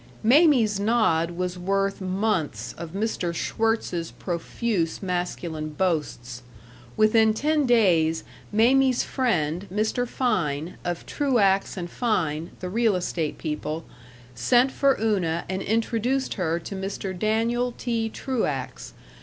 Mamie's 0.23 0.79
nod 0.79 1.29
was 1.29 1.59
worth 1.59 2.01
months 2.01 2.73
of 2.75 2.93
Mr. 2.93 3.35
Schwirtz's 3.35 4.09
profuse 4.09 5.03
masculine 5.03 5.69
boasts. 5.73 6.41
Within 6.97 7.35
ten 7.35 7.67
days, 7.67 8.23
Mamie's 8.51 9.03
friend, 9.03 9.67
Mr. 9.71 10.07
Fein, 10.07 10.77
of 10.83 11.05
Truax 11.05 11.77
& 11.85 11.87
Fein, 11.87 12.49
the 12.61 12.69
real 12.71 12.95
estate 12.95 13.37
people, 13.37 13.85
sent 14.33 14.71
for 14.71 14.99
Una 14.99 15.45
and 15.47 15.61
introduced 15.61 16.33
her 16.33 16.57
to 16.57 16.73
Mr. 16.75 17.15
Daniel 17.15 17.71
T. 17.77 18.09
Truax. 18.09 18.95